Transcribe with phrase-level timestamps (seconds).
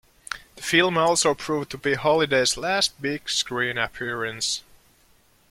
[0.55, 4.63] The film also proved to be Holliday's last big screen appearance.